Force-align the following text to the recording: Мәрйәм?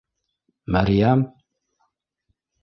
Мәрйәм? 0.75 1.21